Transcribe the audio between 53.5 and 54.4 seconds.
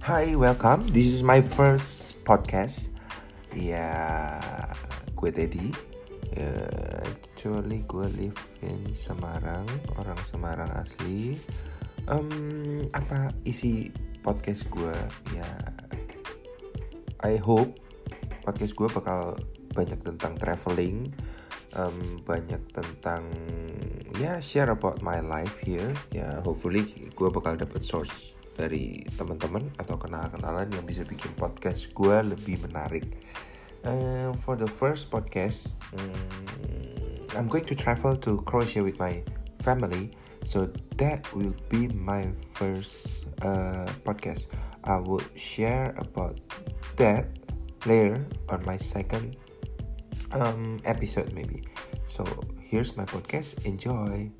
Enjoy.